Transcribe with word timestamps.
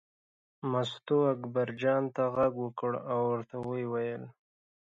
مستو 0.71 1.17
اکبرجان 1.33 2.03
ته 2.15 2.23
غږ 2.35 2.53
وکړ 2.63 2.91
او 3.11 3.19
ورته 3.31 3.55
یې 3.59 3.85
وویل. 3.87 4.23